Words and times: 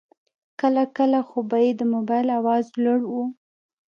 کله 0.59 0.83
کله 0.97 1.19
خو 1.27 1.39
به 1.49 1.57
یې 1.65 1.71
د 1.75 1.81
موبایل 1.93 2.27
آواز 2.39 2.65
لوړ 2.83 2.99
و. 3.11 3.15